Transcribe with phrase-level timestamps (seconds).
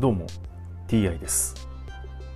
[0.00, 0.28] どうも
[0.86, 1.68] TI です。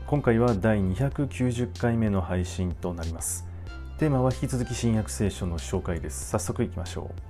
[0.09, 3.47] 今回は第290回目の配信となります。
[3.99, 6.29] テーマは引き続き新約聖書の紹介です。
[6.29, 7.23] 早速いきましょう。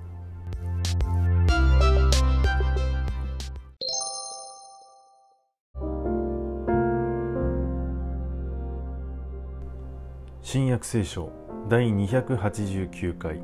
[10.41, 11.31] 新約聖書
[11.69, 13.39] 第289回。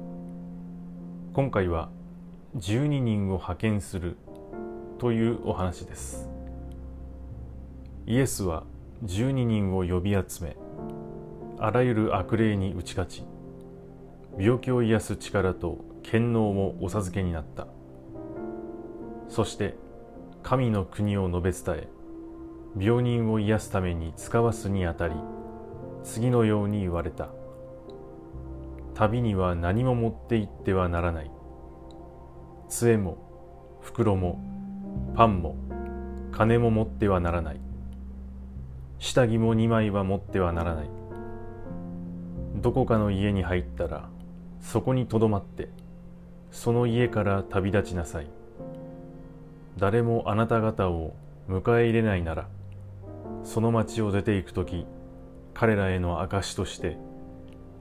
[1.33, 1.91] 今回は
[2.57, 4.17] 12人を派遣する
[4.97, 6.38] というお話です。
[8.09, 8.63] イエスは
[9.05, 10.57] 12人を呼び集め
[11.59, 13.23] あらゆる悪霊に打ち勝ち
[14.35, 17.67] 病気を癒す力と権能もお授けになった。
[19.27, 19.75] そして
[20.41, 21.87] 神の国を述べ伝え
[22.83, 25.13] 病人を癒すために使わすにあたり
[26.03, 27.29] 次のように言われた。
[28.95, 31.31] 旅には何も持って行ってはならない。
[32.69, 34.43] 杖も袋も
[35.13, 35.55] パンも
[36.31, 37.68] 金も持ってはならない。
[38.99, 40.89] 下着も2枚は持ってはならない。
[42.55, 44.09] どこかの家に入ったら
[44.59, 45.69] そこにとどまって
[46.51, 48.27] その家から旅立ちなさい。
[49.77, 51.15] 誰もあなた方を
[51.47, 52.47] 迎え入れないなら
[53.43, 54.85] その町を出て行く時
[55.53, 56.97] 彼らへの証として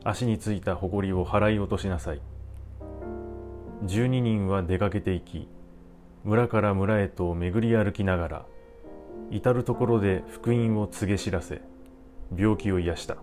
[0.04, 2.20] 足についた埃を払い落としなさい。
[3.84, 5.48] 12人は出かけていき
[6.24, 8.46] 村から村へと巡り歩きながら
[9.30, 11.60] 至る所で福音を告げ知らせ
[12.36, 13.16] 病気を癒した。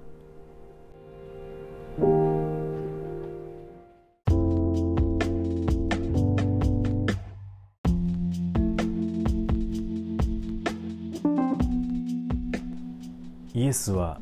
[13.53, 14.19] イエスは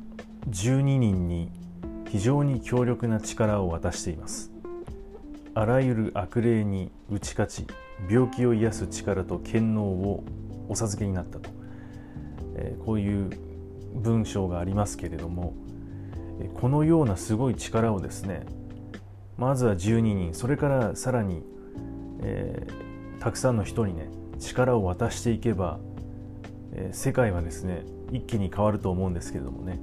[0.51, 1.49] 12人に
[2.07, 4.51] 非常に強力な力を渡しています。
[5.55, 7.67] あらゆる悪霊に打ち勝ち
[8.09, 10.23] 病気を癒す力と権能を
[10.69, 11.49] お授けになったと、
[12.55, 13.29] え、こういう
[13.93, 15.53] 文章がありますけれども
[16.55, 18.45] このようなすごい力をですね
[19.37, 21.43] まずは12人それからさらに、
[22.21, 24.09] えー、たくさんの人にね
[24.39, 25.79] 力を渡していけば、
[26.73, 29.79] えー、世界はですね一気に変わると思うんですけれどもね。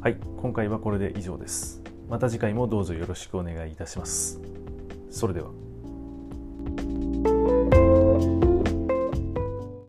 [0.00, 1.80] はい今回はこれで以上です。
[2.08, 4.40] また次回もどうぞよろしくお願いいたします。
[5.10, 5.50] それでは。